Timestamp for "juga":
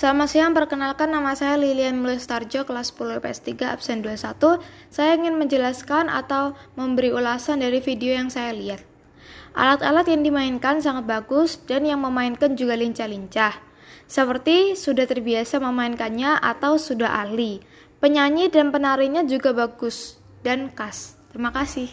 12.56-12.80, 19.28-19.52